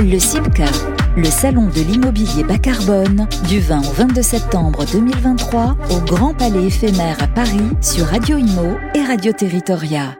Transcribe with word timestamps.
Le 0.00 0.18
CIPCA, 0.18 0.66
le 1.16 1.24
salon 1.24 1.66
de 1.66 1.80
l'immobilier 1.80 2.44
bas 2.44 2.58
carbone, 2.58 3.26
du 3.48 3.58
20 3.58 3.80
au 3.80 3.92
22 3.92 4.22
septembre 4.22 4.84
2023 4.92 5.76
au 5.90 6.00
Grand 6.06 6.32
Palais 6.32 6.66
éphémère 6.66 7.20
à 7.20 7.26
Paris 7.26 7.58
sur 7.80 8.06
Radio 8.06 8.36
Imo 8.36 8.76
et 8.94 9.02
Radio 9.02 9.32
Territoria. 9.32 10.14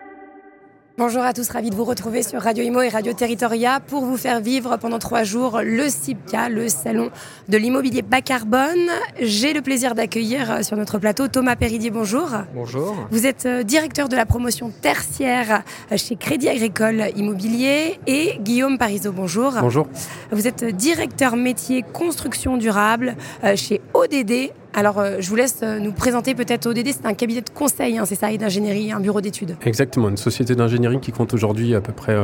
Bonjour 0.99 1.23
à 1.23 1.33
tous, 1.33 1.49
ravi 1.51 1.71
de 1.71 1.77
vous 1.77 1.85
retrouver 1.85 2.25
sur 2.25 2.43
Radio 2.43 2.65
Imo 2.65 2.83
et 2.83 2.89
Radio 2.89 3.13
Territoria 3.13 3.79
pour 3.79 4.05
vous 4.05 4.17
faire 4.17 4.41
vivre 4.41 4.79
pendant 4.79 4.99
trois 4.99 5.23
jours 5.23 5.61
le 5.63 5.89
CIPCA, 5.89 6.49
le 6.49 6.69
salon 6.69 7.11
de 7.49 7.57
l'immobilier 7.57 8.03
bas 8.03 8.21
carbone. 8.21 8.91
J'ai 9.21 9.53
le 9.53 9.63
plaisir 9.63 9.95
d'accueillir 9.95 10.51
euh, 10.51 10.63
sur 10.63 10.77
notre 10.77 10.99
plateau 10.99 11.29
Thomas 11.29 11.55
Péridier, 11.55 11.91
bonjour. 11.91 12.31
Bonjour. 12.53 12.97
Vous 13.13 13.27
êtes 13.27 13.47
euh, 13.47 13.63
directeur 13.63 14.09
de 14.09 14.17
la 14.17 14.27
promotion 14.27 14.73
tertiaire 14.73 15.63
euh, 15.93 15.97
chez 15.97 16.17
Crédit 16.17 16.49
Agricole 16.49 17.13
Immobilier 17.15 18.01
et 18.09 18.37
Guillaume 18.41 18.77
Parisot, 18.77 19.13
bonjour. 19.13 19.53
Bonjour. 19.61 19.87
Vous 20.33 20.49
êtes 20.49 20.65
directeur 20.65 21.37
métier 21.37 21.85
construction 21.93 22.57
durable 22.57 23.15
chez 23.55 23.81
ODD 23.95 24.51
alors, 24.79 25.01
euh, 25.01 25.17
je 25.19 25.29
vous 25.29 25.35
laisse 25.35 25.59
euh, 25.65 25.81
nous 25.81 25.91
présenter 25.91 26.37
peut-être 26.37 26.67
ODD. 26.67 26.87
C'est 26.93 27.05
un 27.05 27.15
cabinet 27.15 27.41
de 27.41 27.51
conseil, 27.51 27.99
hein, 27.99 28.05
c'est 28.07 28.15
ça, 28.15 28.31
et 28.31 28.39
d'ingénierie, 28.39 28.93
un 28.93 29.01
bureau 29.01 29.21
d'études. 29.21 29.57
Exactement, 29.67 30.09
une 30.09 30.17
société 30.17 30.55
d'ingénierie 30.55 31.01
qui 31.01 31.11
compte 31.11 31.35
aujourd'hui 31.35 31.75
à 31.75 31.81
peu 31.81 31.93
près 31.93 32.17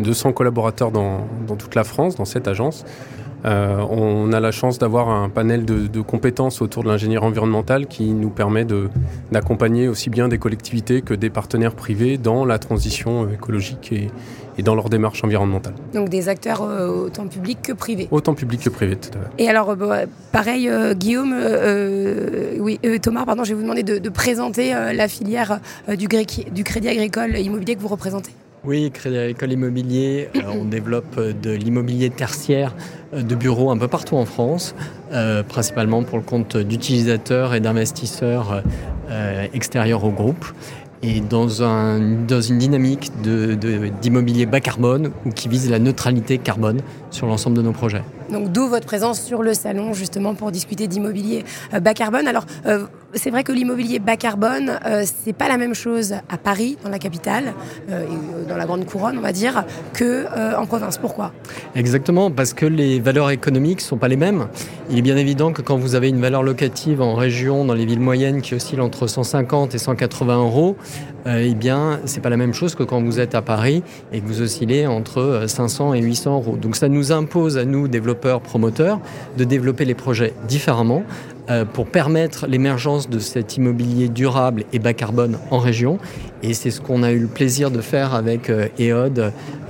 200 0.00 0.28
euh, 0.28 0.32
collaborateurs 0.32 0.90
dans, 0.90 1.26
toute 1.58 1.74
la 1.74 1.82
France, 1.82 2.16
dans 2.16 2.26
cette 2.26 2.46
agence. 2.46 2.84
on 3.44 4.34
a 4.34 4.40
la 4.40 4.50
chance 4.50 4.78
d'avoir 4.78 5.08
un 5.08 5.30
panel 5.30 5.64
de, 5.64 6.00
compétences 6.02 6.60
autour 6.60 6.82
de 6.82 6.88
l'ingénierie 6.88 7.24
environnementale 7.24 7.86
qui 7.86 8.12
nous 8.12 8.28
permet 8.28 8.66
d'accompagner 9.32 9.88
aussi 9.88 10.10
bien 10.10 10.28
des 10.28 10.38
collectivités 10.38 11.00
que 11.00 11.14
des 11.14 11.30
partenaires 11.30 11.74
privés 11.74 12.18
dans 12.18 12.44
la 12.44 12.58
transition 12.58 13.30
écologique 13.30 13.92
et, 13.92 14.10
et 14.58 14.62
dans 14.62 14.74
leur 14.74 14.88
démarche 14.88 15.22
environnementale. 15.24 15.74
Donc 15.92 16.08
des 16.08 16.28
acteurs 16.28 16.62
euh, 16.62 17.06
autant 17.06 17.26
publics 17.26 17.62
que 17.62 17.72
privés 17.72 18.08
Autant 18.10 18.34
publics 18.34 18.62
que 18.62 18.70
privés, 18.70 18.96
tout 18.96 19.10
à 19.18 19.22
fait. 19.22 19.44
Et 19.44 19.48
alors, 19.48 19.70
euh, 19.70 20.06
pareil, 20.32 20.68
euh, 20.68 20.94
Guillaume, 20.94 21.34
oui, 22.60 22.78
Thomas, 23.00 23.24
pardon, 23.24 23.44
je 23.44 23.50
vais 23.50 23.54
vous 23.56 23.62
demander 23.62 23.82
de, 23.82 24.08
présenter 24.08 24.72
la 24.72 25.08
filière 25.08 25.60
du, 25.88 26.06
du 26.06 26.64
Crédit 26.64 26.88
Agricole 26.88 27.36
Immobilier 27.36 27.74
que 27.74 27.80
vous 27.80 27.88
représentez. 27.88 28.30
Oui, 28.64 28.90
Crédit 28.92 29.18
Agricole 29.18 29.52
Immobilier, 29.52 30.28
on 30.48 30.64
développe 30.64 31.18
de 31.18 31.50
l'immobilier 31.50 32.10
tertiaire 32.10 32.74
de 33.12 33.34
bureaux 33.34 33.70
un 33.70 33.76
peu 33.76 33.88
partout 33.88 34.16
en 34.16 34.24
France, 34.24 34.74
principalement 35.48 36.02
pour 36.02 36.18
le 36.18 36.24
compte 36.24 36.56
d'utilisateurs 36.56 37.54
et 37.54 37.60
d'investisseurs 37.60 38.62
extérieurs 39.52 40.04
au 40.04 40.10
groupe 40.10 40.46
et 41.04 41.20
dans, 41.20 41.62
un, 41.62 42.00
dans 42.26 42.40
une 42.40 42.58
dynamique 42.58 43.12
d'immobilier 44.00 44.46
bas 44.46 44.60
carbone 44.60 45.10
ou 45.26 45.30
qui 45.30 45.48
vise 45.48 45.70
la 45.70 45.78
neutralité 45.78 46.38
carbone 46.38 46.80
sur 47.10 47.26
l'ensemble 47.26 47.56
de 47.56 47.62
nos 47.62 47.72
projets. 47.72 48.02
Donc 48.32 48.50
d'où 48.52 48.68
votre 48.68 48.86
présence 48.86 49.20
sur 49.20 49.42
le 49.42 49.54
salon 49.54 49.92
justement 49.92 50.34
pour 50.34 50.50
discuter 50.50 50.86
d'immobilier 50.86 51.44
euh, 51.74 51.80
bas 51.80 51.94
carbone. 51.94 52.26
Alors 52.26 52.46
euh, 52.66 52.86
c'est 53.14 53.30
vrai 53.30 53.44
que 53.44 53.52
l'immobilier 53.52 53.98
bas 53.98 54.16
carbone, 54.16 54.78
euh, 54.86 55.04
c'est 55.04 55.32
pas 55.32 55.48
la 55.48 55.56
même 55.56 55.74
chose 55.74 56.14
à 56.28 56.38
Paris, 56.38 56.76
dans 56.82 56.90
la 56.90 56.98
capitale, 56.98 57.54
dans 58.48 58.56
la 58.56 58.66
grande 58.66 58.84
couronne, 58.86 59.18
on 59.18 59.20
va 59.22 59.32
dire, 59.32 59.64
que 59.92 60.26
en 60.56 60.66
province. 60.66 60.98
Pourquoi? 60.98 61.32
Exactement, 61.74 62.30
parce 62.30 62.54
que 62.54 62.66
les 62.66 63.00
valeurs 63.00 63.30
économiques 63.30 63.80
sont 63.80 63.96
pas 63.96 64.08
les 64.08 64.16
mêmes. 64.16 64.48
Il 64.90 64.98
est 64.98 65.02
bien 65.02 65.16
évident 65.16 65.52
que 65.52 65.62
quand 65.62 65.76
vous 65.76 65.94
avez 65.94 66.08
une 66.08 66.20
valeur 66.20 66.42
locative 66.42 67.00
en 67.00 67.14
région, 67.14 67.64
dans 67.64 67.74
les 67.74 67.86
villes 67.86 68.00
moyennes, 68.00 68.42
qui 68.42 68.54
oscille 68.54 68.80
entre 68.80 69.06
150 69.06 69.74
et 69.74 69.78
180 69.78 70.38
euros, 70.38 70.76
eh 71.26 71.54
bien, 71.54 72.00
c'est 72.04 72.20
pas 72.20 72.28
la 72.28 72.36
même 72.36 72.52
chose 72.52 72.74
que 72.74 72.82
quand 72.82 73.02
vous 73.02 73.18
êtes 73.20 73.34
à 73.34 73.42
Paris 73.42 73.82
et 74.12 74.20
que 74.20 74.26
vous 74.26 74.42
oscillez 74.42 74.86
entre 74.86 75.44
500 75.46 75.94
et 75.94 76.02
800 76.02 76.34
euros. 76.34 76.56
Donc 76.56 76.76
ça 76.76 76.88
nous 76.88 77.12
impose 77.12 77.56
à 77.58 77.64
nous, 77.64 77.88
développeurs, 77.88 78.40
promoteurs, 78.40 79.00
de 79.36 79.44
développer 79.44 79.84
les 79.84 79.94
projets 79.94 80.34
différemment 80.48 81.02
euh, 81.50 81.66
pour 81.66 81.86
permettre 81.86 82.46
l'émergence 82.46 83.10
de 83.10 83.18
cet 83.18 83.58
immobilier 83.58 84.08
durable 84.08 84.64
et 84.72 84.78
bas 84.78 84.94
carbone 84.94 85.38
en 85.50 85.58
région. 85.58 85.98
Et 86.42 86.54
c'est 86.54 86.70
ce 86.70 86.80
qu'on 86.80 87.02
a 87.02 87.12
eu 87.12 87.18
le 87.18 87.26
plaisir 87.26 87.70
de 87.70 87.82
faire 87.82 88.14
avec 88.14 88.48
euh, 88.48 88.68
EOD 88.78 89.18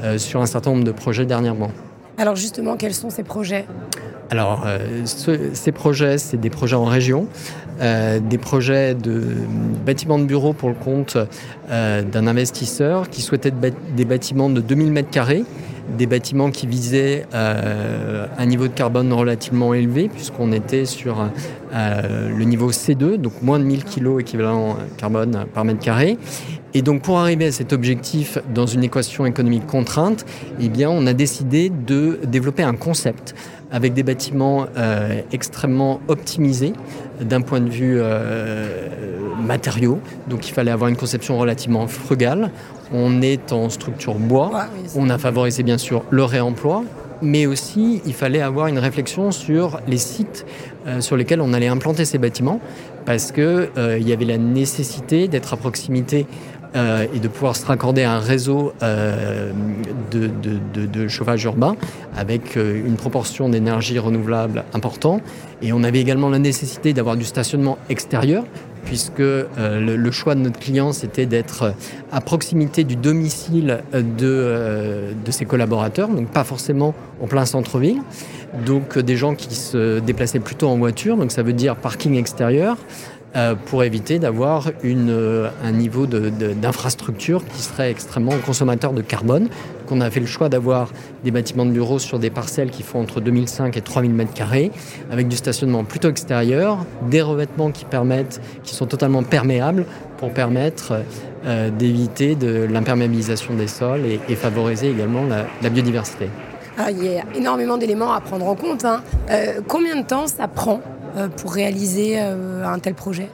euh, 0.03 0.19
sur 0.19 0.41
un 0.41 0.47
certain 0.47 0.71
nombre 0.71 0.85
de 0.85 0.93
projets 0.93 1.27
dernièrement. 1.27 1.73
Alors 2.17 2.37
justement, 2.37 2.77
quels 2.77 2.95
sont 2.95 3.11
ces 3.11 3.25
projets? 3.25 3.67
Alors, 4.31 4.67
ces 5.05 5.71
projets, 5.71 6.17
c'est 6.17 6.39
des 6.39 6.49
projets 6.49 6.77
en 6.77 6.87
région, 6.87 7.29
des 7.79 8.39
projets 8.39 8.95
de 8.95 9.23
bâtiments 9.85 10.19
de 10.19 10.25
bureaux 10.25 10.55
pour 10.55 10.71
le 10.71 10.75
compte 10.75 11.19
d'un 11.69 12.27
investisseur 12.27 13.11
qui 13.11 13.21
souhaitait 13.21 13.53
des 13.53 14.05
bâtiments 14.05 14.49
de 14.49 14.61
2000 14.61 14.93
m2 14.93 15.45
des 15.97 16.06
bâtiments 16.06 16.50
qui 16.50 16.67
visaient 16.67 17.27
euh, 17.34 18.27
un 18.39 18.47
niveau 18.47 18.69
de 18.69 18.72
carbone 18.72 19.12
relativement 19.12 19.75
élevé, 19.75 20.09
puisqu'on 20.09 20.53
était 20.53 20.84
sur 20.84 21.28
euh, 21.75 22.28
le 22.28 22.45
niveau 22.45 22.71
C2, 22.71 23.17
donc 23.17 23.43
moins 23.43 23.59
de 23.59 23.65
1000 23.65 23.84
kg 23.84 24.21
équivalent 24.21 24.77
carbone 24.97 25.47
par 25.53 25.65
mètre 25.65 25.81
carré. 25.81 26.19
Et 26.73 26.83
donc 26.83 27.03
pour 27.03 27.19
arriver 27.19 27.47
à 27.47 27.53
cet 27.53 27.73
objectif 27.73 28.39
dans 28.53 28.67
une 28.67 28.83
équation 28.83 29.27
économique 29.27 29.67
contrainte, 29.67 30.25
eh 30.61 30.87
on 30.87 31.06
a 31.06 31.12
décidé 31.12 31.71
de 31.71 32.19
développer 32.27 32.65
un 32.65 32.75
concept 32.75 33.34
avec 33.71 33.94
des 33.94 34.03
bâtiments 34.03 34.67
euh, 34.77 35.21
extrêmement 35.33 36.00
optimisés 36.09 36.73
d'un 37.21 37.43
point 37.43 37.61
de 37.61 37.71
vue 37.71 38.00
matériaux. 39.44 40.00
Donc 40.28 40.49
il 40.49 40.53
fallait 40.53 40.71
avoir 40.71 40.88
une 40.88 40.97
conception 40.97 41.38
relativement 41.38 41.87
frugale. 41.87 42.50
On 42.93 43.22
est 43.22 43.53
en 43.53 43.71
structure 43.71 44.15
bois. 44.15 44.66
on 44.97 45.10
a 45.10 45.19
favorisé 45.19 45.62
bien 45.62 45.78
sûr 45.78 46.03
le 46.10 46.25
réemploi, 46.25 46.84
mais 47.22 47.47
aussi 47.47 48.03
il 48.06 48.15
fallait 48.15 48.41
avoir 48.41 48.66
une 48.66 48.78
réflexion 48.78 49.31
sur 49.31 49.81
les 49.88 49.99
sites 49.99 50.47
euh, 50.87 51.00
sur 51.00 51.16
lesquels 51.16 51.41
on 51.41 51.55
allait 51.55 51.69
implanter 51.69 52.05
ces 52.05 52.19
bâtiments, 52.19 52.60
parce 53.06 53.32
qu'il 53.32 53.43
euh, 53.43 53.99
y 53.99 54.12
avait 54.12 54.27
la 54.27 54.37
nécessité 54.37 55.28
d'être 55.28 55.55
à 55.55 55.56
proximité 55.56 56.26
euh, 56.76 57.06
et 57.15 57.21
de 57.21 57.28
pouvoir 57.28 57.56
se 57.56 57.65
raccorder 57.65 58.03
à 58.03 58.12
un 58.12 58.19
réseau 58.19 58.75
de, 58.82 60.31
de, 60.87 61.09
chauffage 61.09 61.44
urbain 61.44 61.76
avec 62.16 62.56
une 62.56 62.97
proportion 62.97 63.49
d'énergie 63.49 63.99
renouvelable 63.99 64.65
important. 64.75 65.21
Et 65.62 65.72
on 65.72 65.82
avait 65.84 66.00
également 66.00 66.28
la 66.28 66.38
nécessité 66.38 66.93
d'avoir 66.93 67.16
du 67.16 67.25
stationnement 67.25 67.78
extérieur, 67.88 68.44
puisque 68.84 69.21
euh, 69.21 69.47
le, 69.97 70.11
choix 70.11 70.34
de 70.34 70.41
notre 70.41 70.59
client, 70.59 70.93
c'était 70.93 71.27
d'être 71.27 71.75
à 72.12 72.21
proximité 72.21 72.84
du 72.84 72.97
domicile 72.97 73.83
de, 73.93 74.03
euh, 74.22 75.12
de 75.25 75.31
ses 75.31 75.45
collaborateurs, 75.45 76.09
donc 76.09 76.28
pas 76.28 76.45
forcément 76.45 76.94
en 77.21 77.27
plein 77.27 77.47
centre-ville. 77.47 78.00
Donc 78.67 78.97
euh, 78.97 79.03
des 79.03 79.17
gens 79.17 79.34
qui 79.34 79.55
se 79.55 79.99
déplaçaient 79.99 80.41
plutôt 80.41 80.69
en 80.69 80.77
voiture, 80.77 81.17
donc 81.17 81.33
ça 81.33 81.43
veut 81.43 81.53
dire 81.53 81.77
parking 81.77 82.17
extérieur, 82.17 82.77
euh, 82.77 83.14
pour 83.67 83.83
éviter 83.83 84.21
d'avoir 84.21 84.71
euh, 84.84 85.50
un 85.65 85.72
niveau 85.72 86.06
d'infrastructure 86.06 87.45
qui 87.45 87.62
serait 87.62 87.91
extrêmement 87.91 88.39
consommateur 88.47 88.93
de 88.93 89.03
carbone. 89.03 89.49
qu'on 89.87 90.00
a 90.00 90.09
fait 90.09 90.21
le 90.21 90.27
choix 90.27 90.49
d'avoir 90.49 90.93
des 91.25 91.31
bâtiments 91.31 91.67
de 91.67 91.73
bureaux 91.73 91.99
sur 91.99 92.19
des 92.19 92.31
parcelles 92.31 92.71
qui 92.71 92.83
font 92.83 93.00
entre 93.00 93.21
2005 93.21 93.77
et 93.77 93.81
3000 93.81 94.15
m2, 94.15 94.71
avec 95.11 95.28
du 95.28 95.37
stationnement 95.37 95.84
plutôt 95.84 96.09
extérieur, 96.09 96.78
des 97.11 97.23
revêtements 97.23 97.71
qui 97.71 97.84
permettent, 97.84 98.41
qui 98.62 98.75
sont 98.75 98.87
totalement 98.87 99.23
perméables 99.25 99.84
pour 100.17 100.33
permettre 100.33 101.03
euh, 101.44 101.71
d'éviter 101.71 102.37
l'imperméabilisation 102.71 103.55
des 103.55 103.67
sols 103.67 104.03
et, 104.06 104.34
favoriser 104.37 104.91
également 104.91 105.25
la, 105.61 105.71
biodiversité. 105.71 106.31
Ah, 106.78 106.91
il 106.91 107.05
y 107.05 107.19
a 107.19 107.25
énormément 107.34 107.77
d'éléments 107.78 108.12
à 108.12 108.21
prendre 108.21 108.47
en 108.47 108.55
compte. 108.55 108.84
Hein. 108.84 109.03
combien 109.69 109.97
de 109.97 110.06
temps 110.06 110.27
ça 110.27 110.49
prend 110.49 110.81
euh, 110.81 110.94
pour 111.37 111.53
réaliser 111.53 112.17
euh, 112.19 112.65
un 112.65 112.79
tel 112.79 112.95
projet 112.95 113.29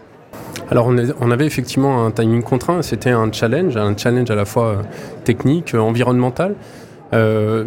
alors 0.71 0.87
on, 0.87 1.31
avait 1.33 1.47
effectivement 1.47 2.07
un 2.07 2.13
timing 2.13 2.45
contraint, 2.45 2.83
c'était 2.83 3.11
un 3.11 3.33
challenge, 3.33 3.77
un 3.77 3.97
challenge 3.97 4.31
à 4.31 4.37
la 4.37 4.45
fois 4.45 4.67
euh, 4.67 4.77
technique, 5.25 5.75
environnemental. 5.75 6.55
le 7.13 7.67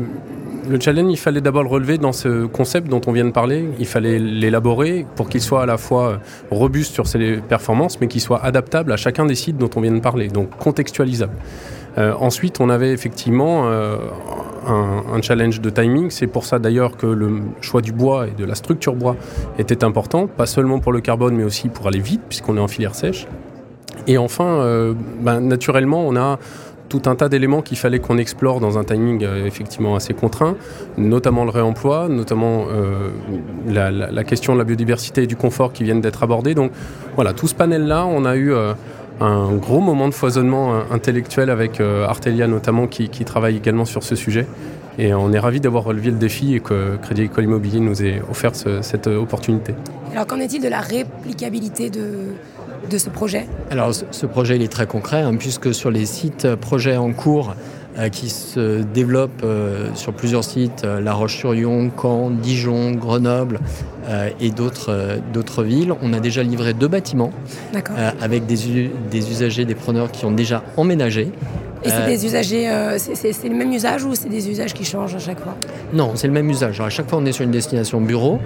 challenge, 0.80 1.12
il 1.12 1.18
fallait 1.18 1.42
d'abord 1.42 1.64
le 1.64 1.70
relever 1.70 1.98
dans 1.98 2.14
ce 2.14 2.46
concept 2.46 2.88
dont 2.88 3.02
on 3.06 3.12
vient 3.12 3.26
de 3.26 3.32
parler. 3.32 3.66
Il 3.78 3.88
fallait 3.88 4.20
l'élaborer 4.20 5.06
pour 5.18 5.28
qu'il 5.28 5.42
soit 5.42 5.64
à 5.64 5.66
la 5.66 5.78
fois 5.78 6.20
robuste 6.50 6.94
sur 6.94 7.08
ses 7.08 7.38
performances, 7.38 8.00
mais 8.00 8.08
qu'il 8.08 8.22
soit 8.22 8.42
adaptable 8.42 8.94
à 8.94 8.98
chacun 8.98 9.26
des 9.26 9.36
sites 9.36 9.58
dont 9.58 9.70
on 9.76 9.82
vient 9.82 9.92
de 9.92 10.00
parler, 10.00 10.30
donc 10.30 10.56
contextualisable. 10.58 11.34
Ensuite, 11.98 12.60
on 12.60 12.70
avait 12.70 12.92
effectivement 12.92 13.68
un, 14.68 15.22
challenge 15.22 15.62
de 15.62 15.70
timing. 15.70 16.10
C'est 16.10 16.28
pour 16.28 16.46
ça 16.46 16.60
d'ailleurs 16.60 16.98
que 16.98 17.06
le 17.06 17.42
choix 17.62 17.82
du 17.82 17.92
bois 17.92 18.28
et 18.28 18.32
de 18.32 18.46
la 18.46 18.56
structure 18.56 18.96
bois 18.96 19.16
était 19.58 19.84
important, 19.84 20.28
pas 20.28 20.46
seulement 20.46 20.80
pour 20.80 20.92
le 20.92 21.02
carbone, 21.02 21.36
mais 21.36 21.44
aussi 21.44 21.70
pour 21.70 21.88
aller 21.88 22.00
vite, 22.00 22.22
puisqu'on 22.28 22.58
est 22.58 22.62
en 22.62 22.68
filière 22.68 22.96
sèche. 22.96 23.28
Et 24.08 24.18
enfin, 24.18 24.46
euh, 24.46 24.94
ben, 25.22 25.40
naturellement, 25.40 26.06
on 26.06 26.16
a 26.16 26.40
tout 26.90 27.04
un 27.06 27.16
tas 27.16 27.30
d'éléments 27.30 27.62
qu'il 27.62 27.78
fallait 27.78 28.00
qu'on 28.00 28.18
explore 28.18 28.60
dans 28.60 28.78
un 28.78 28.84
timing 28.84 29.24
euh, 29.24 29.46
effectivement 29.46 29.96
assez 29.96 30.14
contraint, 30.14 30.56
notamment 30.98 31.44
le 31.44 31.50
réemploi, 31.50 32.08
notamment 32.10 32.66
euh, 32.70 33.10
la, 33.68 34.24
question 34.24 34.54
de 34.54 34.60
la 34.60 34.64
biodiversité 34.64 35.24
et 35.24 35.28
du 35.28 35.36
confort 35.36 35.74
qui 35.74 35.84
viennent 35.84 36.02
d'être 36.02 36.24
abordés. 36.24 36.54
Donc 36.54 36.72
voilà, 37.16 37.34
tout 37.34 37.48
ce 37.48 37.56
panel-là, 37.56 38.06
on 38.06 38.26
a 38.26 38.36
eu 38.36 38.54
un 39.20 39.54
gros 39.54 39.80
moment 39.80 40.08
de 40.08 40.14
foisonnement 40.14 40.82
intellectuel 40.92 41.50
avec 41.50 41.80
euh, 41.80 42.06
Artelia 42.06 42.48
notamment 42.48 42.88
qui, 42.88 43.10
travaille 43.10 43.58
également 43.58 43.86
sur 43.86 44.04
ce 44.04 44.16
sujet. 44.16 44.48
Et 45.00 45.14
on 45.14 45.34
est 45.34 45.40
ravis 45.40 45.60
d'avoir 45.60 45.86
relevé 45.86 46.12
le 46.12 46.18
défi 46.18 46.54
et 46.54 46.60
que 46.60 46.98
Crédit 46.98 47.22
Agricole 47.22 47.46
Immobilier 47.46 47.80
nous 47.80 48.04
ait 48.04 48.22
offert 48.30 48.52
cette 48.56 49.08
opportunité. 49.08 49.74
Alors 50.12 50.28
qu'en 50.28 50.40
est-il 50.40 50.62
de 50.62 50.68
la 50.68 50.82
réplicabilité 50.82 51.90
de, 51.90 52.36
de 52.90 52.98
ce 52.98 53.10
projet? 53.10 53.48
Alors 53.72 53.94
ce 53.94 54.26
projet 54.26 54.56
il 54.56 54.62
est 54.62 54.72
très 54.72 54.88
concret 54.88 55.22
hein, 55.22 55.36
puisque 55.36 55.74
sur 55.74 55.92
les 55.92 56.06
sites 56.06 56.46
euh, 56.46 56.56
projets 56.56 56.98
en 56.98 57.12
cours 57.12 57.52
euh, 57.52 57.54
qui 58.12 58.30
se 58.30 58.82
développent 58.82 59.44
euh, 59.44 59.90
sur 59.96 60.14
plusieurs 60.14 60.44
sites, 60.44 60.84
La 60.84 61.14
Roche-sur-Yon, 61.14 61.92
Caen, 62.00 62.32
Dijon, 62.32 62.92
Grenoble 62.92 63.60
et 64.40 64.50
d'autres 64.52 65.64
villes. 65.64 65.94
On 66.02 66.12
a 66.14 66.20
déjà 66.20 66.44
livré 66.44 66.74
deux 66.74 66.90
bâtiments 66.90 67.32
avec 68.22 68.46
des, 68.46 68.92
des 69.10 69.32
usagers, 69.32 69.66
des 69.66 69.76
preneurs 69.76 70.12
qui 70.12 70.26
ont 70.26 70.32
déjà 70.32 70.64
emménagé. 70.76 71.32
Et 71.86 71.90
c'est 71.90 72.06
des 72.06 72.26
usagers, 72.26 72.70
c'est 72.98 73.50
le 73.50 73.56
même 73.56 73.72
usage 73.72 74.04
ou 74.04 74.16
c'est 74.16 74.30
des 74.30 74.50
usages 74.50 74.74
qui 74.74 74.86
changent 74.86 75.16
à 75.16 75.20
chaque 75.20 75.40
fois? 75.40 75.56
Non, 75.94 76.12
c'est 76.16 76.28
le 76.28 76.34
même 76.34 76.50
usage. 76.50 76.80
à 76.80 76.90
chaque 76.90 77.10
fois, 77.10 77.20
on 77.22 77.26
est 77.26 77.32
sur 77.32 77.44
une 77.44 77.52
destination 77.52 78.02
bureau. 78.02 78.40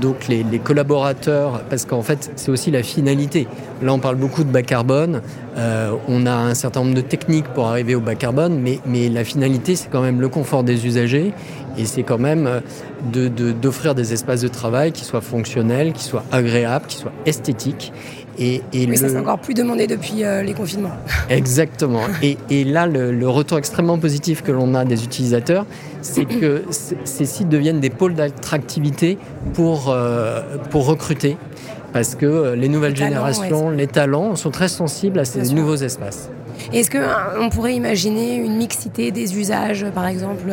donc 0.00 0.28
les, 0.28 0.42
les, 0.42 0.58
collaborateurs, 0.58 1.62
parce 1.70 1.84
qu'en 1.84 2.02
fait, 2.02 2.30
c'est 2.36 2.50
aussi 2.50 2.70
la 2.70 2.82
finalité. 2.82 3.46
Là, 3.82 3.92
on 3.92 3.98
parle 3.98 4.16
beaucoup 4.16 4.44
de 4.44 4.50
bas 4.50 4.62
carbone. 4.62 5.22
Euh, 5.56 5.92
on 6.08 6.26
a 6.26 6.32
un 6.32 6.54
certain 6.54 6.80
nombre 6.80 6.94
de 6.94 7.00
techniques 7.00 7.46
pour 7.48 7.66
arriver 7.66 7.94
au 7.94 8.00
bas 8.00 8.14
carbone, 8.14 8.60
mais, 8.60 8.78
mais 8.86 9.08
la 9.08 9.24
finalité, 9.24 9.76
c'est 9.76 9.88
quand 9.88 10.02
même 10.02 10.20
le 10.20 10.28
confort 10.28 10.62
des 10.62 10.86
usagers 10.86 11.32
et 11.76 11.84
c'est 11.84 12.02
quand 12.02 12.18
même 12.18 12.46
euh, 12.46 13.28
d'offrir 13.60 13.94
de, 13.94 14.02
des 14.02 14.12
espaces 14.12 14.40
de 14.40 14.48
travail 14.48 14.92
qui 14.92 15.04
soient 15.04 15.20
fonctionnels, 15.20 15.92
qui 15.92 16.04
soient 16.04 16.24
agréables, 16.32 16.86
qui 16.86 16.96
soient 16.96 17.12
esthétiques. 17.26 17.92
Et, 18.40 18.62
ça, 18.96 19.08
c'est 19.08 19.18
encore 19.18 19.38
plus 19.38 19.54
demandé 19.54 19.86
depuis 19.86 20.22
euh, 20.22 20.42
les 20.42 20.54
confinements. 20.54 20.92
Exactement. 21.28 22.02
Et, 22.22 22.38
et 22.50 22.64
là, 22.64 22.86
le, 22.86 23.10
le, 23.10 23.28
retour 23.28 23.58
extrêmement 23.58 23.98
positif 23.98 24.42
que 24.42 24.52
l'on 24.52 24.74
a 24.74 24.84
des 24.84 25.02
utilisateurs, 25.02 25.66
c'est 26.02 26.24
que 26.24 26.62
ces 27.04 27.24
sites 27.24 27.48
deviennent 27.48 27.80
des 27.80 27.90
pôles 27.90 28.14
d'attractivité 28.14 29.18
pour, 29.54 29.94
pour 30.70 30.86
recruter 30.86 31.36
parce 31.92 32.14
que 32.14 32.26
euh, 32.26 32.56
les 32.56 32.68
nouvelles 32.68 32.96
générations, 32.96 33.70
les 33.70 33.86
talents 33.86 34.36
sont 34.36 34.50
très 34.50 34.68
sensibles 34.68 35.18
à 35.18 35.24
ces 35.24 35.54
nouveaux 35.54 35.76
espaces. 35.76 36.30
Est-ce 36.72 36.90
qu'on 36.90 36.98
euh, 36.98 37.48
pourrait 37.50 37.74
imaginer 37.74 38.36
une 38.36 38.56
mixité 38.56 39.10
des 39.10 39.38
usages, 39.38 39.86
par 39.94 40.06
exemple 40.06 40.52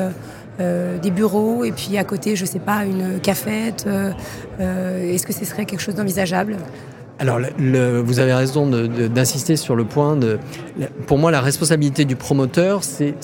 euh, 0.60 0.98
des 1.00 1.12
bureaux 1.12 1.66
et 1.66 1.72
puis 1.72 1.98
à 1.98 2.04
côté, 2.04 2.36
je 2.36 2.44
ne 2.44 2.48
sais 2.48 2.60
pas, 2.60 2.86
une 2.86 3.20
cafette 3.20 3.88
Est-ce 4.60 5.26
que 5.26 5.34
ce 5.34 5.46
serait 5.46 5.66
quelque 5.66 5.82
chose 5.82 5.96
d'envisageable? 5.96 6.58
Alors, 7.18 7.40
vous 8.04 8.20
avez 8.20 8.34
raison 8.34 8.70
d'insister 8.70 9.56
sur 9.56 9.76
le 9.76 9.86
point 9.86 10.18
de. 10.18 10.38
Pour 11.08 11.18
moi, 11.18 11.32
la 11.32 11.40
responsabilité 11.40 12.04
du 12.04 12.18
promoteur, 12.18 12.82
c'est 12.84 13.16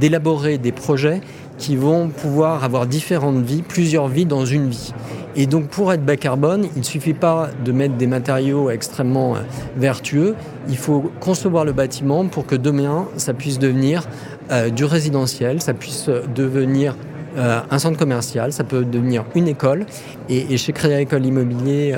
d'élaborer 0.00 0.56
des 0.56 0.72
projets 0.72 1.20
qui 1.58 1.76
vont 1.76 2.08
pouvoir 2.08 2.64
avoir 2.64 2.86
différentes 2.86 3.42
vies, 3.42 3.62
plusieurs 3.62 4.08
vies 4.08 4.26
dans 4.26 4.44
une 4.44 4.68
vie. 4.68 4.92
Et 5.36 5.46
donc 5.46 5.68
pour 5.68 5.92
être 5.92 6.04
bas 6.04 6.16
carbone, 6.16 6.66
il 6.74 6.80
ne 6.80 6.84
suffit 6.84 7.14
pas 7.14 7.50
de 7.64 7.72
mettre 7.72 7.94
des 7.94 8.06
matériaux 8.06 8.70
extrêmement 8.70 9.34
euh, 9.34 9.40
vertueux, 9.76 10.34
il 10.68 10.76
faut 10.76 11.12
concevoir 11.20 11.64
le 11.64 11.72
bâtiment 11.72 12.26
pour 12.26 12.46
que 12.46 12.54
demain, 12.54 13.06
ça 13.16 13.34
puisse 13.34 13.58
devenir 13.58 14.06
euh, 14.50 14.70
du 14.70 14.84
résidentiel, 14.84 15.60
ça 15.60 15.74
puisse 15.74 16.08
devenir 16.34 16.96
euh, 17.36 17.60
un 17.70 17.78
centre 17.78 17.98
commercial, 17.98 18.52
ça 18.52 18.64
peut 18.64 18.84
devenir 18.84 19.24
une 19.34 19.48
école. 19.48 19.86
Et, 20.28 20.56
chez 20.56 20.72
Crédit 20.72 20.94
Agricole 20.94 21.26
Immobilier, 21.26 21.96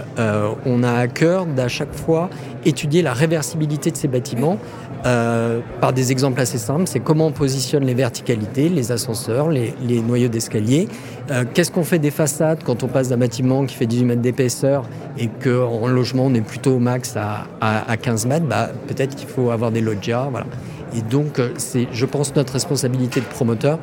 on 0.64 0.82
a 0.82 0.92
à 0.92 1.06
cœur 1.08 1.46
d'à 1.46 1.68
chaque 1.68 1.94
fois 1.94 2.28
étudier 2.64 3.02
la 3.02 3.12
réversibilité 3.12 3.90
de 3.90 3.96
ces 3.96 4.08
bâtiments 4.08 4.58
euh, 5.06 5.60
par 5.80 5.92
des 5.92 6.10
exemples 6.10 6.40
assez 6.40 6.58
simples. 6.58 6.84
C'est 6.86 6.98
comment 6.98 7.26
on 7.28 7.32
positionne 7.32 7.84
les 7.84 7.94
verticalités, 7.94 8.68
les 8.68 8.90
ascenseurs, 8.90 9.50
les, 9.50 9.72
noyaux 10.00 10.28
d'escalier. 10.28 10.88
Euh, 11.30 11.44
qu'est-ce 11.52 11.70
qu'on 11.70 11.84
fait 11.84 12.00
des 12.00 12.10
façades 12.10 12.64
quand 12.64 12.82
on 12.82 12.88
passe 12.88 13.08
d'un 13.08 13.16
bâtiment 13.16 13.64
qui 13.66 13.76
fait 13.76 13.86
18 13.86 14.04
mètres 14.04 14.22
d'épaisseur 14.22 14.84
et 15.16 15.28
qu'en 15.28 15.86
logement 15.86 16.26
on 16.26 16.34
est 16.34 16.40
plutôt 16.40 16.72
au 16.72 16.78
max 16.80 17.16
à, 17.16 17.96
15 17.96 18.26
mètres? 18.26 18.46
Bah, 18.46 18.70
Peut-être 18.88 19.14
qu'il 19.14 19.28
faut 19.28 19.50
avoir 19.50 19.70
des 19.70 19.80
loggias. 19.80 20.26
Voilà. 20.30 20.46
Et 20.94 21.02
donc, 21.02 21.38
euh, 21.38 21.50
c'est, 21.56 21.88
je 21.92 22.06
pense, 22.06 22.34
notre 22.34 22.52
responsabilité 22.52 23.20
de 23.20 23.26
promoteur 23.26 23.78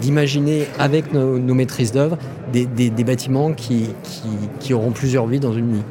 d'imaginer 0.00 0.66
avec 0.78 1.12
nos, 1.12 1.54
maîtrises 1.54 1.92
d'œuvre 1.92 2.18
des, 2.52 3.04
bâtiments 3.04 3.52
qui, 3.52 3.90
qui 4.60 4.74
auront 4.74 4.90
plusieurs 4.90 5.26
vies 5.26 5.40
dans 5.40 5.52
une 5.52 5.66
nuit. 5.66 5.82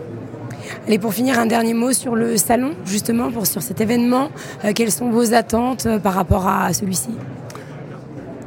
Et 0.87 0.99
pour 0.99 1.13
finir, 1.13 1.39
un 1.39 1.45
dernier 1.45 1.73
mot 1.73 1.91
sur 1.91 2.15
le 2.15 2.37
salon, 2.37 2.71
justement, 2.85 3.31
pour, 3.31 3.45
sur 3.45 3.61
cet 3.61 3.81
événement. 3.81 4.29
Euh, 4.63 4.71
quelles 4.73 4.91
sont 4.91 5.09
vos 5.09 5.33
attentes 5.33 5.85
euh, 5.85 5.99
par 5.99 6.13
rapport 6.13 6.47
à, 6.47 6.71
celui-ci? 6.73 7.09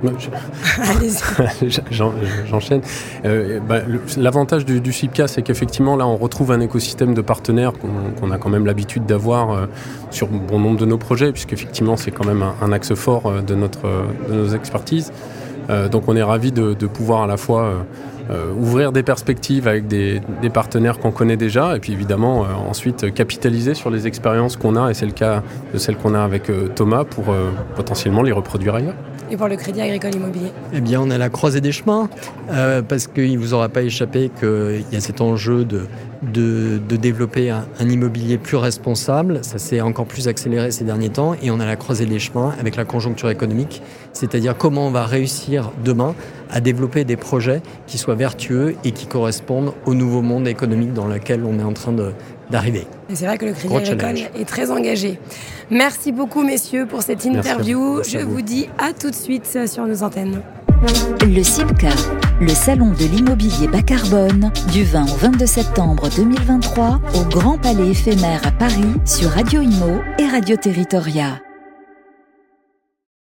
J'enchaîne. 2.50 2.80
Euh, 3.24 3.60
bah, 3.60 3.80
l'avantage 4.16 4.64
du, 4.64 4.80
du 4.80 4.92
CIPCA, 4.92 5.28
c'est 5.28 5.42
qu'effectivement, 5.42 5.96
là, 5.96 6.06
on 6.06 6.16
retrouve 6.16 6.52
un 6.52 6.60
écosystème 6.60 7.14
de 7.14 7.20
partenaires 7.20 7.72
qu'on 8.20 8.30
a 8.30 8.38
quand 8.38 8.50
même 8.50 8.66
l'habitude 8.66 9.06
d'avoir 9.06 9.68
sur 10.10 10.28
bon 10.28 10.58
nombre 10.58 10.78
de 10.78 10.86
nos 10.86 10.98
projets, 10.98 11.32
puisqu'effectivement, 11.32 11.96
c'est 11.96 12.10
quand 12.10 12.26
même 12.26 12.44
un, 12.60 12.72
axe 12.72 12.94
fort 12.94 13.42
de, 13.42 13.54
notre, 13.54 13.82
de 14.28 14.34
nos 14.34 14.48
expertises. 14.48 15.12
donc, 15.90 16.04
on 16.08 16.16
est 16.16 16.22
ravis 16.22 16.52
de, 16.52 16.74
de, 16.74 16.86
pouvoir 16.86 17.22
à 17.22 17.26
la 17.26 17.36
fois 17.36 17.84
euh, 18.30 18.52
ouvrir 18.52 18.92
des 18.92 19.02
perspectives 19.02 19.66
avec 19.66 19.88
des, 19.88 20.20
partenaires 20.52 20.98
qu'on 20.98 21.10
connaît 21.10 21.36
déjà 21.36 21.76
et 21.76 21.80
puis 21.80 21.92
évidemment 21.92 22.44
euh, 22.44 22.48
ensuite 22.68 23.12
capitaliser 23.12 23.74
sur 23.74 23.90
les 23.90 24.06
expériences 24.06 24.56
qu'on 24.56 24.76
a 24.76 24.90
et 24.90 24.94
c'est 24.94 25.06
le 25.06 25.12
cas 25.12 25.42
de 25.72 25.78
celles 25.78 25.96
qu'on 25.96 26.14
a 26.14 26.22
avec 26.22 26.48
euh, 26.48 26.68
Thomas 26.68 27.04
pour 27.04 27.34
potentiellement 27.74 28.22
les 28.22 28.32
reproduire 28.32 28.76
ailleurs. 28.76 28.94
Et 29.30 29.36
pour 29.36 29.48
le 29.48 29.56
Crédit 29.56 29.80
Agricole 29.80 30.14
Immobilier 30.14 30.52
Eh 30.72 30.80
bien, 30.80 31.00
on 31.00 31.10
est 31.10 31.14
à 31.14 31.18
la 31.18 31.28
croisée 31.28 31.60
des 31.60 31.70
chemins, 31.70 32.08
parce 32.88 33.06
qu'il 33.06 33.32
ne 33.32 33.38
vous 33.38 33.54
aura 33.54 33.68
pas 33.68 33.82
échappé 33.82 34.30
qu'il 34.40 34.84
y 34.92 34.96
a 34.96 35.00
cet 35.00 35.20
enjeu 35.20 35.64
de, 35.64 35.86
de, 36.22 36.78
développer 36.96 37.50
un, 37.50 37.64
immobilier 37.80 38.38
plus 38.38 38.56
responsable. 38.56 39.40
Ça 39.42 39.58
s'est 39.58 39.80
encore 39.80 40.06
plus 40.06 40.28
accéléré 40.28 40.70
ces 40.70 40.84
derniers 40.84 41.10
temps, 41.10 41.34
et 41.42 41.50
on 41.50 41.60
a 41.60 41.66
la 41.66 41.76
croisée 41.76 42.06
des 42.06 42.18
chemins 42.18 42.54
avec 42.60 42.76
la 42.76 42.84
conjoncture 42.84 43.30
économique, 43.30 43.82
c'est-à-dire 44.12 44.56
comment 44.56 44.86
on 44.86 44.90
va 44.90 45.04
réussir 45.04 45.72
demain 45.84 46.14
à 46.50 46.60
développer 46.60 47.04
des 47.04 47.16
projets 47.16 47.62
qui 47.86 47.98
soient 47.98 48.14
vertueux 48.14 48.74
et 48.84 48.92
qui 48.92 49.06
correspondent 49.06 49.72
au 49.86 49.94
nouveau 49.94 50.22
monde 50.22 50.48
économique 50.48 50.92
dans 50.92 51.06
lequel 51.06 51.44
on 51.44 51.58
est 51.58 51.64
en 51.64 51.72
train 51.72 51.94
d'arriver. 52.50 52.86
C'est 53.12 53.26
vrai 53.26 53.38
que 53.38 53.46
le 53.46 53.52
Crédit 53.52 53.76
Agricole 53.76 54.30
est 54.38 54.44
très 54.44 54.70
engagé. 54.70 55.18
Merci 55.70 56.12
beaucoup, 56.12 56.42
messieurs, 56.42 56.86
pour 56.86 57.02
cette 57.02 57.24
interview. 57.24 58.02
Je 58.02 58.18
vous 58.18 58.42
dis 58.42 58.68
à 58.78 58.92
tout 58.92 59.10
de 59.10 59.14
suite 59.14 59.46
sur 59.66 59.86
nos 59.86 60.02
antennes. 60.02 60.42
Le 61.22 61.42
CIPCA, 61.42 61.90
le 62.40 62.48
salon 62.48 62.90
de 62.90 63.04
l'immobilier 63.04 63.68
bas 63.68 63.82
carbone, 63.82 64.50
du 64.72 64.84
20 64.84 65.04
au 65.04 65.16
22 65.16 65.46
septembre 65.46 66.08
2023 66.16 67.00
au 67.14 67.24
Grand 67.24 67.58
Palais 67.58 67.90
éphémère 67.90 68.40
à 68.46 68.50
Paris 68.50 68.94
sur 69.04 69.30
Radio 69.30 69.60
Imo 69.60 70.00
et 70.18 70.26
Radio 70.26 70.56
Territoria. 70.56 71.40